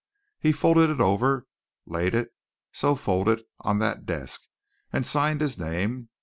[0.39, 1.45] He folded it over,
[1.85, 2.33] laid it,
[2.71, 4.41] so folded, on that desk,
[4.91, 6.09] and signed his name.